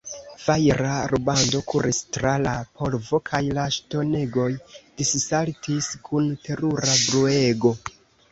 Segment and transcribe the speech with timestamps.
[0.43, 4.47] Fajra rubando kuris tra la polvo, kaj la ŝtonegoj
[5.03, 7.75] dissaltis kun terura bruego.